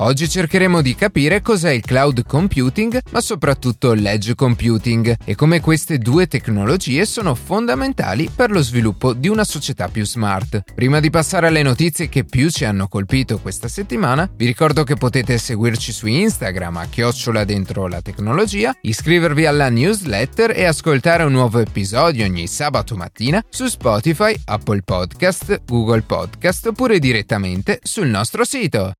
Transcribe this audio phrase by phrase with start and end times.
[0.00, 5.98] Oggi cercheremo di capire cos'è il cloud computing, ma soprattutto l'edge computing e come queste
[5.98, 10.62] due tecnologie sono fondamentali per lo sviluppo di una società più smart.
[10.72, 14.94] Prima di passare alle notizie che più ci hanno colpito questa settimana, vi ricordo che
[14.94, 21.32] potete seguirci su Instagram a chiocciola dentro la tecnologia, iscrivervi alla newsletter e ascoltare un
[21.32, 28.44] nuovo episodio ogni sabato mattina su Spotify, Apple Podcast, Google Podcast oppure direttamente sul nostro
[28.44, 28.92] sito.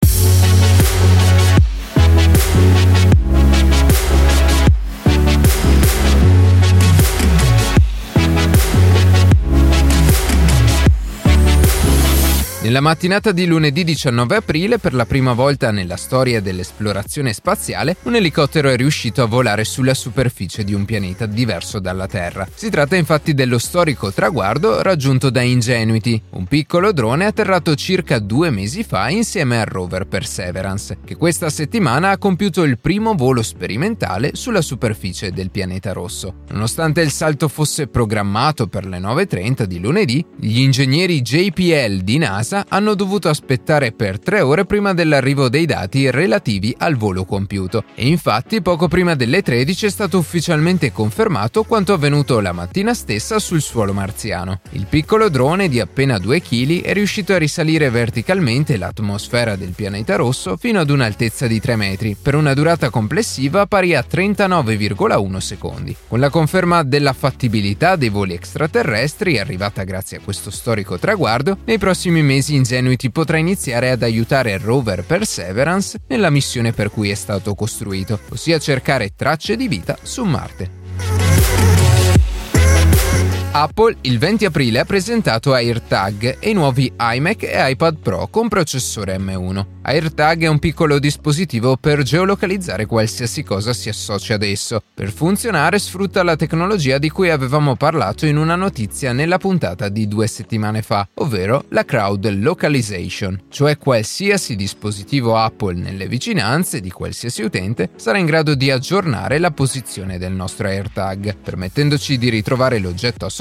[12.68, 18.14] Nella mattinata di lunedì 19 aprile, per la prima volta nella storia dell'esplorazione spaziale, un
[18.14, 22.46] elicottero è riuscito a volare sulla superficie di un pianeta diverso dalla Terra.
[22.54, 28.50] Si tratta infatti dello storico traguardo raggiunto da Ingenuity, un piccolo drone atterrato circa due
[28.50, 34.32] mesi fa insieme al rover Perseverance, che questa settimana ha compiuto il primo volo sperimentale
[34.34, 36.40] sulla superficie del pianeta rosso.
[36.50, 42.56] Nonostante il salto fosse programmato per le 9.30 di lunedì, gli ingegneri JPL di NASA
[42.58, 47.84] NASA hanno dovuto aspettare per tre ore prima dell'arrivo dei dati relativi al volo compiuto
[47.94, 53.38] e infatti poco prima delle 13 è stato ufficialmente confermato quanto avvenuto la mattina stessa
[53.38, 54.60] sul suolo marziano.
[54.70, 60.16] Il piccolo drone di appena 2 kg è riuscito a risalire verticalmente l'atmosfera del pianeta
[60.16, 65.96] rosso fino ad un'altezza di 3 metri per una durata complessiva pari a 39,1 secondi.
[66.08, 71.78] Con la conferma della fattibilità dei voli extraterrestri arrivata grazie a questo storico traguardo, nei
[71.78, 77.10] prossimi mesi mesi Ingenuity potrà iniziare ad aiutare il rover Perseverance nella missione per cui
[77.10, 80.87] è stato costruito, ossia cercare tracce di vita su Marte.
[83.50, 88.46] Apple il 20 aprile ha presentato AirTag e i nuovi iMac e iPad Pro con
[88.46, 89.64] processore M1.
[89.80, 94.82] AirTag è un piccolo dispositivo per geolocalizzare qualsiasi cosa si associa ad esso.
[94.92, 100.06] Per funzionare sfrutta la tecnologia di cui avevamo parlato in una notizia nella puntata di
[100.06, 107.42] due settimane fa, ovvero la crowd localization, cioè qualsiasi dispositivo Apple nelle vicinanze di qualsiasi
[107.42, 113.24] utente sarà in grado di aggiornare la posizione del nostro AirTag, permettendoci di ritrovare l'oggetto
[113.24, 113.37] associato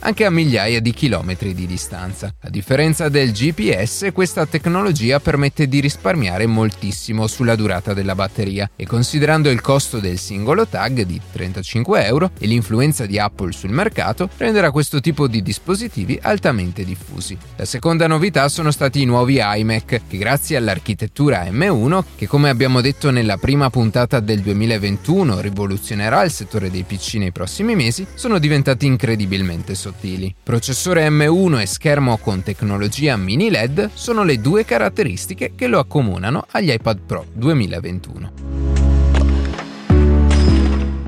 [0.00, 2.34] anche a migliaia di chilometri di distanza.
[2.40, 8.86] A differenza del GPS, questa tecnologia permette di risparmiare moltissimo sulla durata della batteria e
[8.86, 14.28] considerando il costo del singolo tag di 35 euro e l'influenza di Apple sul mercato
[14.36, 17.36] renderà questo tipo di dispositivi altamente diffusi.
[17.56, 22.80] La seconda novità sono stati i nuovi iMac che grazie all'architettura M1 che come abbiamo
[22.80, 28.38] detto nella prima puntata del 2021 rivoluzionerà il settore dei PC nei prossimi mesi sono
[28.38, 28.86] diventati
[29.30, 30.34] incredibilmente sottili.
[30.42, 36.46] Processore M1 e schermo con tecnologia mini LED sono le due caratteristiche che lo accomunano
[36.50, 38.69] agli iPad Pro 2021.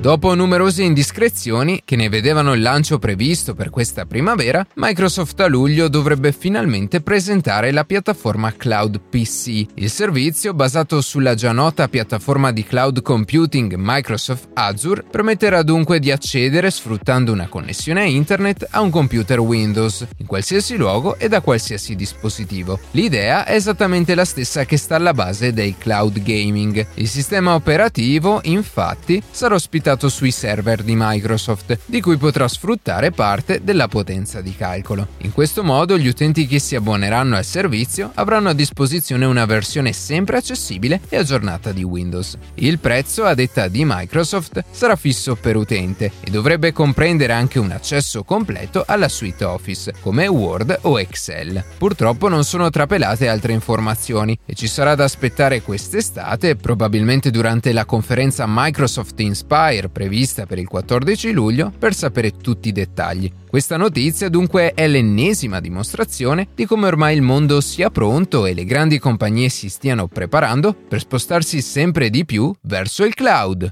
[0.03, 5.87] Dopo numerose indiscrezioni che ne vedevano il lancio previsto per questa primavera, Microsoft a luglio
[5.87, 9.65] dovrebbe finalmente presentare la piattaforma Cloud PC.
[9.75, 16.11] Il servizio, basato sulla già nota piattaforma di cloud computing Microsoft Azure, permetterà dunque di
[16.11, 21.39] accedere sfruttando una connessione a internet a un computer Windows, in qualsiasi luogo e da
[21.39, 22.77] qualsiasi dispositivo.
[22.91, 26.85] L'idea è esattamente la stessa che sta alla base del cloud gaming.
[26.95, 33.11] Il sistema operativo, infatti, sarà ospitato collocato sui server di Microsoft, di cui potrà sfruttare
[33.11, 35.07] parte della potenza di calcolo.
[35.17, 39.93] In questo modo gli utenti che si abboneranno al servizio avranno a disposizione una versione
[39.93, 42.37] sempre accessibile e aggiornata di Windows.
[42.55, 47.71] Il prezzo, a detta di Microsoft, sarà fisso per utente e dovrebbe comprendere anche un
[47.71, 51.63] accesso completo alla suite Office, come Word o Excel.
[51.77, 57.85] Purtroppo non sono trapelate altre informazioni e ci sarà da aspettare quest'estate, probabilmente durante la
[57.85, 63.31] conferenza Microsoft Inspire premiere prevista per il 14 luglio per sapere tutti i dettagli.
[63.49, 68.65] Questa notizia dunque è l'ennesima dimostrazione di come ormai il mondo sia pronto e le
[68.65, 73.69] grandi compagnie si stiano preparando per spostarsi sempre di più verso il cloud.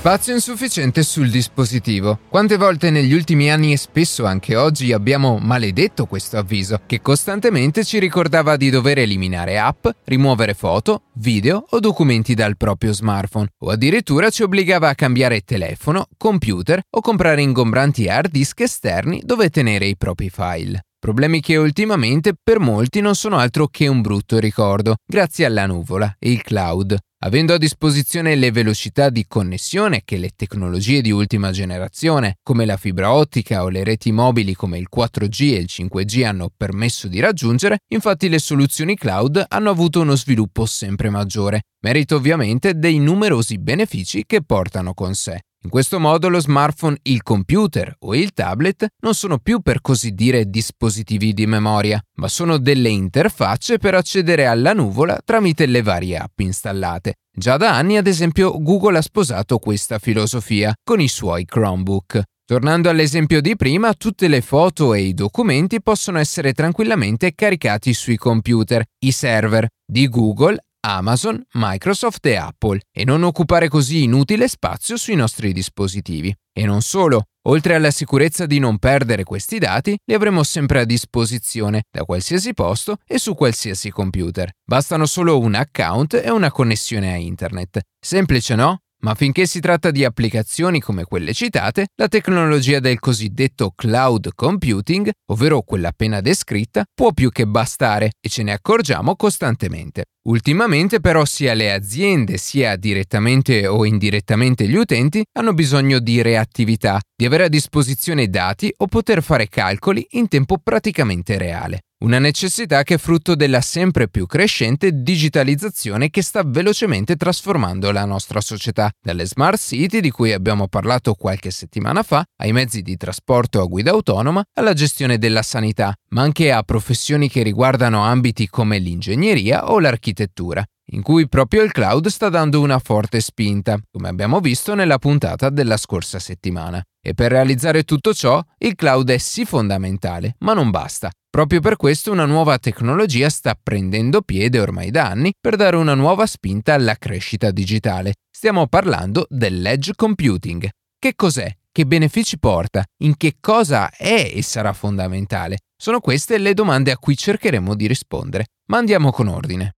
[0.00, 2.20] Spazio insufficiente sul dispositivo.
[2.30, 7.84] Quante volte negli ultimi anni e spesso anche oggi abbiamo maledetto questo avviso, che costantemente
[7.84, 13.68] ci ricordava di dover eliminare app, rimuovere foto, video o documenti dal proprio smartphone, o
[13.68, 19.84] addirittura ci obbligava a cambiare telefono, computer o comprare ingombranti hard disk esterni dove tenere
[19.84, 20.80] i propri file.
[20.98, 26.16] Problemi che ultimamente per molti non sono altro che un brutto ricordo, grazie alla nuvola
[26.18, 26.96] e il cloud.
[27.22, 32.78] Avendo a disposizione le velocità di connessione che le tecnologie di ultima generazione, come la
[32.78, 37.20] fibra ottica o le reti mobili come il 4G e il 5G hanno permesso di
[37.20, 43.58] raggiungere, infatti le soluzioni cloud hanno avuto uno sviluppo sempre maggiore, merito ovviamente dei numerosi
[43.58, 45.42] benefici che portano con sé.
[45.62, 50.12] In questo modo lo smartphone, il computer o il tablet non sono più per così
[50.12, 56.16] dire dispositivi di memoria, ma sono delle interfacce per accedere alla nuvola tramite le varie
[56.16, 57.16] app installate.
[57.30, 62.22] Già da anni, ad esempio, Google ha sposato questa filosofia con i suoi Chromebook.
[62.46, 68.16] Tornando all'esempio di prima, tutte le foto e i documenti possono essere tranquillamente caricati sui
[68.16, 74.96] computer, i server di Google Amazon, Microsoft e Apple e non occupare così inutile spazio
[74.96, 76.34] sui nostri dispositivi.
[76.52, 80.84] E non solo, oltre alla sicurezza di non perdere questi dati, li avremo sempre a
[80.84, 84.50] disposizione da qualsiasi posto e su qualsiasi computer.
[84.64, 87.80] Bastano solo un account e una connessione a internet.
[87.98, 88.80] Semplice, no?
[89.02, 95.10] Ma finché si tratta di applicazioni come quelle citate, la tecnologia del cosiddetto cloud computing,
[95.30, 100.04] ovvero quella appena descritta, può più che bastare e ce ne accorgiamo costantemente.
[100.28, 107.00] Ultimamente però sia le aziende sia direttamente o indirettamente gli utenti hanno bisogno di reattività,
[107.16, 111.80] di avere a disposizione dati o poter fare calcoli in tempo praticamente reale.
[112.02, 118.06] Una necessità che è frutto della sempre più crescente digitalizzazione che sta velocemente trasformando la
[118.06, 122.96] nostra società, dalle smart city di cui abbiamo parlato qualche settimana fa, ai mezzi di
[122.96, 128.48] trasporto a guida autonoma, alla gestione della sanità, ma anche a professioni che riguardano ambiti
[128.48, 134.08] come l'ingegneria o l'architettura in cui proprio il cloud sta dando una forte spinta, come
[134.08, 136.82] abbiamo visto nella puntata della scorsa settimana.
[137.00, 141.08] E per realizzare tutto ciò, il cloud è sì fondamentale, ma non basta.
[141.30, 145.94] Proprio per questo una nuova tecnologia sta prendendo piede ormai da anni per dare una
[145.94, 148.14] nuova spinta alla crescita digitale.
[148.28, 150.68] Stiamo parlando dell'edge computing.
[150.98, 151.48] Che cos'è?
[151.70, 152.84] Che benefici porta?
[153.04, 155.58] In che cosa è e sarà fondamentale?
[155.80, 158.46] Sono queste le domande a cui cercheremo di rispondere.
[158.66, 159.76] Ma andiamo con ordine.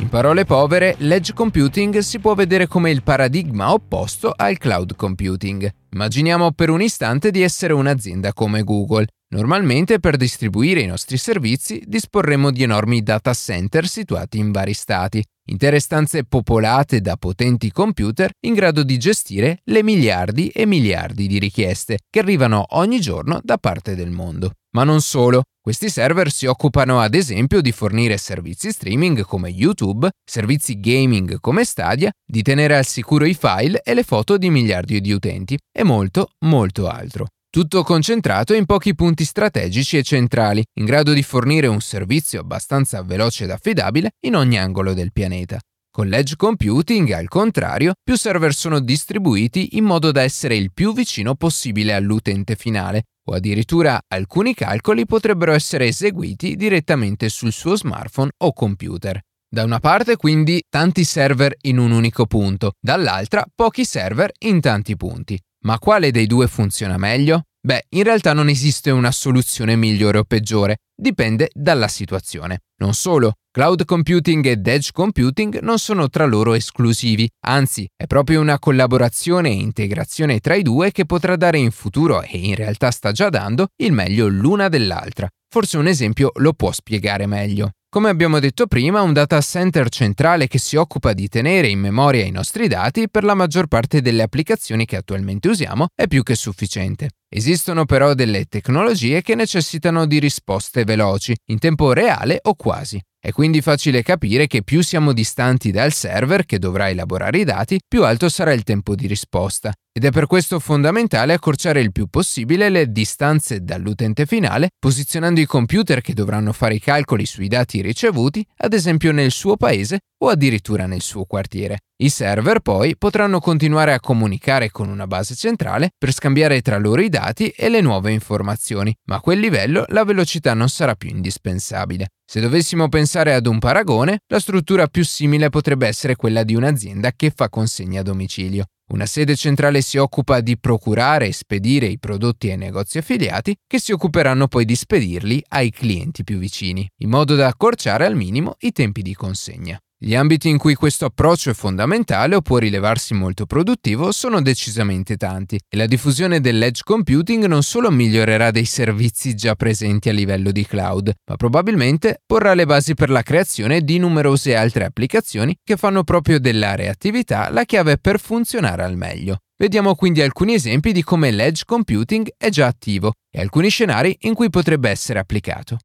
[0.00, 5.68] In parole povere, l'edge computing si può vedere come il paradigma opposto al cloud computing.
[5.90, 9.06] Immaginiamo per un istante di essere un'azienda come Google.
[9.30, 15.22] Normalmente per distribuire i nostri servizi disporremo di enormi data center situati in vari stati,
[15.50, 21.38] intere stanze popolate da potenti computer in grado di gestire le miliardi e miliardi di
[21.38, 24.52] richieste che arrivano ogni giorno da parte del mondo.
[24.78, 30.08] Ma non solo, questi server si occupano ad esempio di fornire servizi streaming come YouTube,
[30.24, 35.00] servizi gaming come Stadia, di tenere al sicuro i file e le foto di miliardi
[35.00, 37.26] di utenti e molto, molto altro.
[37.50, 43.02] Tutto concentrato in pochi punti strategici e centrali, in grado di fornire un servizio abbastanza
[43.02, 45.58] veloce ed affidabile in ogni angolo del pianeta.
[45.98, 50.94] Con l'edge computing, al contrario, più server sono distribuiti in modo da essere il più
[50.94, 58.30] vicino possibile all'utente finale, o addirittura alcuni calcoli potrebbero essere eseguiti direttamente sul suo smartphone
[58.44, 59.20] o computer.
[59.50, 64.96] Da una parte quindi tanti server in un unico punto, dall'altra pochi server in tanti
[64.96, 65.36] punti.
[65.64, 67.47] Ma quale dei due funziona meglio?
[67.60, 72.60] Beh, in realtà non esiste una soluzione migliore o peggiore, dipende dalla situazione.
[72.80, 78.40] Non solo, cloud computing ed edge computing non sono tra loro esclusivi, anzi è proprio
[78.40, 82.92] una collaborazione e integrazione tra i due che potrà dare in futuro, e in realtà
[82.92, 85.28] sta già dando, il meglio l'una dell'altra.
[85.50, 87.72] Forse un esempio lo può spiegare meglio.
[87.98, 92.24] Come abbiamo detto prima, un data center centrale che si occupa di tenere in memoria
[92.24, 96.36] i nostri dati per la maggior parte delle applicazioni che attualmente usiamo è più che
[96.36, 97.10] sufficiente.
[97.28, 103.02] Esistono però delle tecnologie che necessitano di risposte veloci, in tempo reale o quasi.
[103.28, 107.78] È quindi facile capire che più siamo distanti dal server che dovrà elaborare i dati,
[107.86, 109.70] più alto sarà il tempo di risposta.
[109.92, 115.44] Ed è per questo fondamentale accorciare il più possibile le distanze dall'utente finale, posizionando i
[115.44, 120.30] computer che dovranno fare i calcoli sui dati ricevuti, ad esempio nel suo paese o
[120.30, 121.80] addirittura nel suo quartiere.
[122.00, 127.00] I server poi potranno continuare a comunicare con una base centrale per scambiare tra loro
[127.00, 131.08] i dati e le nuove informazioni, ma a quel livello la velocità non sarà più
[131.08, 132.10] indispensabile.
[132.24, 137.10] Se dovessimo pensare ad un paragone, la struttura più simile potrebbe essere quella di un'azienda
[137.16, 138.66] che fa consegna a domicilio.
[138.92, 143.80] Una sede centrale si occupa di procurare e spedire i prodotti ai negozi affiliati che
[143.80, 148.54] si occuperanno poi di spedirli ai clienti più vicini, in modo da accorciare al minimo
[148.60, 149.76] i tempi di consegna.
[150.00, 155.16] Gli ambiti in cui questo approccio è fondamentale o può rilevarsi molto produttivo sono decisamente
[155.16, 160.52] tanti e la diffusione dell'edge computing non solo migliorerà dei servizi già presenti a livello
[160.52, 165.76] di cloud, ma probabilmente porrà le basi per la creazione di numerose altre applicazioni che
[165.76, 169.38] fanno proprio della reattività la chiave per funzionare al meglio.
[169.56, 174.34] Vediamo quindi alcuni esempi di come l'edge computing è già attivo e alcuni scenari in
[174.34, 175.78] cui potrebbe essere applicato.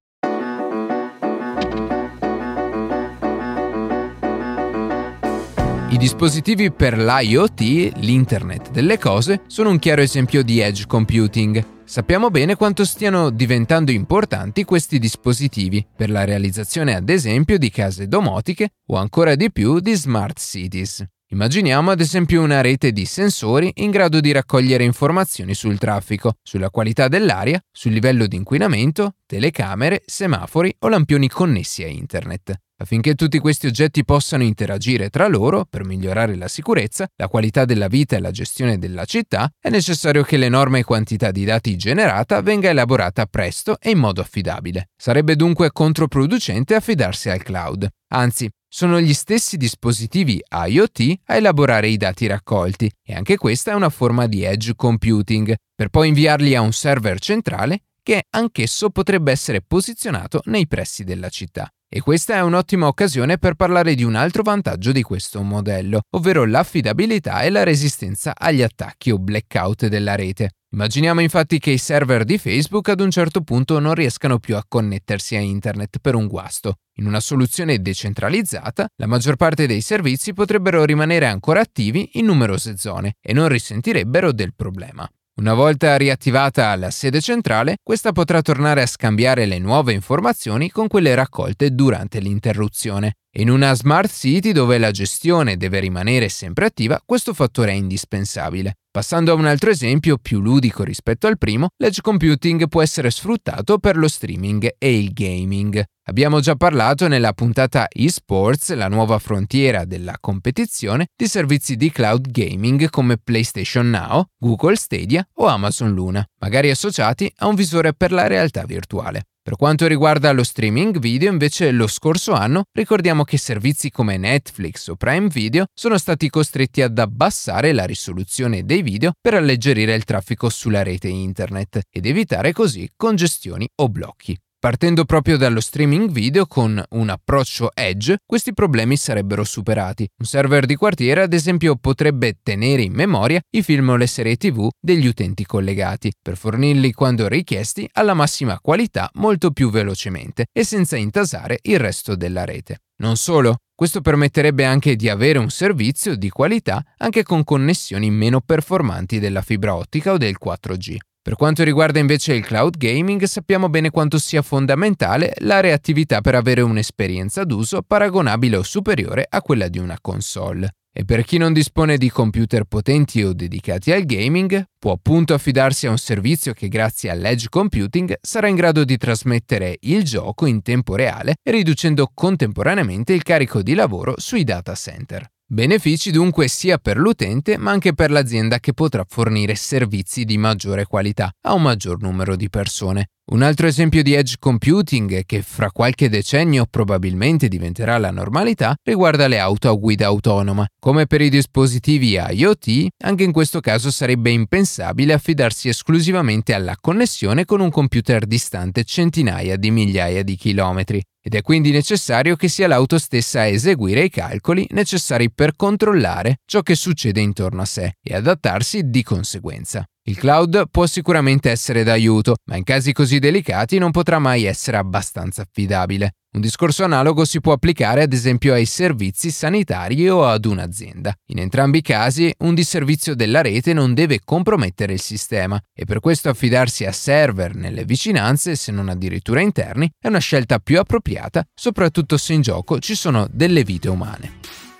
[5.94, 7.60] I dispositivi per l'IoT,
[7.98, 11.64] l'Internet delle cose, sono un chiaro esempio di edge computing.
[11.84, 18.08] Sappiamo bene quanto stiano diventando importanti questi dispositivi per la realizzazione ad esempio di case
[18.08, 21.06] domotiche o ancora di più di smart cities.
[21.28, 26.72] Immaginiamo ad esempio una rete di sensori in grado di raccogliere informazioni sul traffico, sulla
[26.72, 32.56] qualità dell'aria, sul livello di inquinamento, telecamere, semafori o lampioni connessi a internet.
[32.84, 37.88] Affinché tutti questi oggetti possano interagire tra loro per migliorare la sicurezza, la qualità della
[37.88, 42.70] vita e la gestione della città, è necessario che l'enorme quantità di dati generata venga
[42.70, 44.90] elaborata presto e in modo affidabile.
[44.98, 47.88] Sarebbe dunque controproducente affidarsi al cloud.
[48.10, 53.76] Anzi, sono gli stessi dispositivi IoT a elaborare i dati raccolti e anche questa è
[53.76, 59.32] una forma di edge computing, per poi inviarli a un server centrale che anch'esso potrebbe
[59.32, 61.72] essere posizionato nei pressi della città.
[61.96, 66.44] E questa è un'ottima occasione per parlare di un altro vantaggio di questo modello, ovvero
[66.44, 70.54] l'affidabilità e la resistenza agli attacchi o blackout della rete.
[70.72, 74.66] Immaginiamo infatti che i server di Facebook ad un certo punto non riescano più a
[74.68, 76.78] connettersi a internet per un guasto.
[76.98, 82.76] In una soluzione decentralizzata, la maggior parte dei servizi potrebbero rimanere ancora attivi in numerose
[82.76, 85.08] zone e non risentirebbero del problema.
[85.36, 90.88] Una volta riattivata la sede centrale, questa potrà tornare a scambiare le nuove informazioni con
[90.88, 93.16] quelle raccolte durante l'interruzione.
[93.38, 98.76] In una smart city dove la gestione deve rimanere sempre attiva, questo fattore è indispensabile.
[98.94, 103.80] Passando a un altro esempio più ludico rispetto al primo, l'edge computing può essere sfruttato
[103.80, 105.84] per lo streaming e il gaming.
[106.10, 112.30] Abbiamo già parlato nella puntata eSports, la nuova frontiera della competizione, di servizi di cloud
[112.30, 118.12] gaming come PlayStation Now, Google Stadia o Amazon Luna, magari associati a un visore per
[118.12, 119.24] la realtà virtuale.
[119.44, 124.88] Per quanto riguarda lo streaming video, invece, lo scorso anno ricordiamo che servizi come Netflix
[124.88, 130.06] o Prime Video sono stati costretti ad abbassare la risoluzione dei video per alleggerire il
[130.06, 134.38] traffico sulla rete internet ed evitare così congestioni o blocchi.
[134.64, 140.08] Partendo proprio dallo streaming video con un approccio edge, questi problemi sarebbero superati.
[140.20, 144.38] Un server di quartiere, ad esempio, potrebbe tenere in memoria i film o le serie
[144.38, 150.64] TV degli utenti collegati, per fornirli quando richiesti alla massima qualità molto più velocemente e
[150.64, 152.84] senza intasare il resto della rete.
[153.02, 158.40] Non solo, questo permetterebbe anche di avere un servizio di qualità anche con connessioni meno
[158.40, 160.96] performanti della fibra ottica o del 4G.
[161.24, 166.36] Per quanto riguarda invece il cloud gaming, sappiamo bene quanto sia fondamentale la reattività per
[166.36, 170.76] avere un'esperienza d'uso paragonabile o superiore a quella di una console.
[170.92, 175.88] E per chi non dispone di computer potenti o dedicati al gaming, può appunto affidarsi
[175.88, 180.62] a un servizio che grazie all'edge computing sarà in grado di trasmettere il gioco in
[180.62, 185.33] tempo reale, riducendo contemporaneamente il carico di lavoro sui data center.
[185.54, 190.86] Benefici dunque sia per l'utente ma anche per l'azienda che potrà fornire servizi di maggiore
[190.86, 193.10] qualità a un maggior numero di persone.
[193.32, 199.28] Un altro esempio di edge computing che fra qualche decennio probabilmente diventerà la normalità riguarda
[199.28, 200.66] le auto a guida autonoma.
[200.80, 207.46] Come per i dispositivi IoT, anche in questo caso sarebbe impensabile affidarsi esclusivamente alla connessione
[207.46, 212.68] con un computer distante centinaia di migliaia di chilometri ed è quindi necessario che sia
[212.68, 217.94] l'auto stessa a eseguire i calcoli necessari per controllare ciò che succede intorno a sé
[218.04, 219.88] e adattarsi di conseguenza.
[220.06, 224.76] Il cloud può sicuramente essere d'aiuto, ma in casi così delicati non potrà mai essere
[224.76, 226.16] abbastanza affidabile.
[226.34, 231.14] Un discorso analogo si può applicare ad esempio ai servizi sanitari o ad un'azienda.
[231.28, 236.02] In entrambi i casi un disservizio della rete non deve compromettere il sistema e per
[236.02, 241.46] questo affidarsi a server nelle vicinanze, se non addirittura interni, è una scelta più appropriata,
[241.54, 244.73] soprattutto se in gioco ci sono delle vite umane.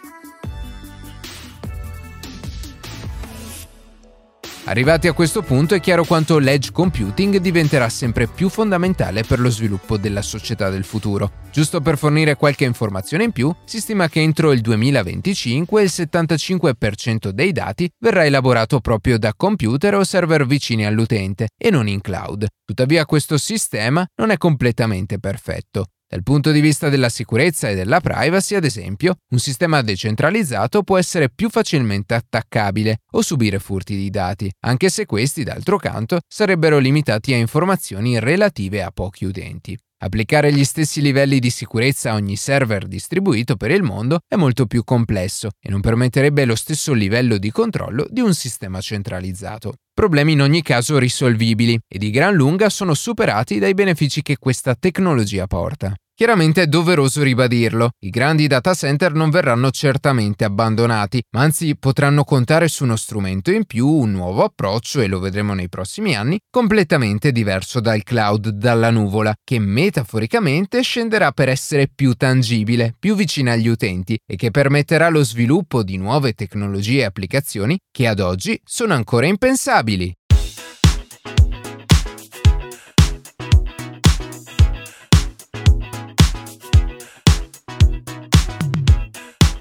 [4.66, 9.50] Arrivati a questo punto è chiaro quanto l'edge computing diventerà sempre più fondamentale per lo
[9.50, 11.42] sviluppo della società del futuro.
[11.52, 17.30] Giusto per fornire qualche informazione in più, si stima che entro il 2025 il 75%
[17.30, 22.48] dei dati verrà elaborato proprio da computer o server vicini all'utente e non in cloud.
[22.64, 25.88] Tuttavia questo sistema non è completamente perfetto.
[26.14, 31.00] Dal punto di vista della sicurezza e della privacy, ad esempio, un sistema decentralizzato può
[31.00, 36.78] essere più facilmente attaccabile o subire furti di dati, anche se questi, d'altro canto, sarebbero
[36.78, 39.76] limitati a informazioni relative a pochi utenti.
[40.04, 44.68] Applicare gli stessi livelli di sicurezza a ogni server distribuito per il mondo è molto
[44.68, 49.78] più complesso e non permetterebbe lo stesso livello di controllo di un sistema centralizzato.
[49.96, 54.74] Problemi in ogni caso risolvibili e di gran lunga sono superati dai benefici che questa
[54.74, 55.94] tecnologia porta.
[56.16, 62.24] Chiaramente è doveroso ribadirlo, i grandi data center non verranno certamente abbandonati, ma anzi potranno
[62.24, 66.38] contare su uno strumento in più, un nuovo approccio, e lo vedremo nei prossimi anni,
[66.52, 73.54] completamente diverso dal cloud, dalla nuvola, che metaforicamente scenderà per essere più tangibile, più vicina
[73.54, 78.62] agli utenti e che permetterà lo sviluppo di nuove tecnologie e applicazioni che ad oggi
[78.64, 80.14] sono ancora impensabili.